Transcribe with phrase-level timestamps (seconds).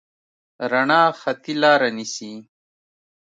[0.71, 2.31] رڼا خطي لاره نیسي.